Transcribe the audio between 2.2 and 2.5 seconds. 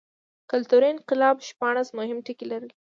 ټکي